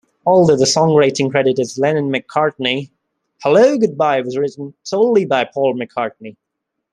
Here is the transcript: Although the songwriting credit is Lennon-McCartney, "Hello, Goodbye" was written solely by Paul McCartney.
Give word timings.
Although 0.25 0.55
the 0.57 0.65
songwriting 0.65 1.29
credit 1.29 1.59
is 1.59 1.77
Lennon-McCartney, 1.77 2.89
"Hello, 3.43 3.77
Goodbye" 3.77 4.21
was 4.21 4.35
written 4.35 4.73
solely 4.81 5.25
by 5.25 5.43
Paul 5.43 5.75
McCartney. 5.75 6.37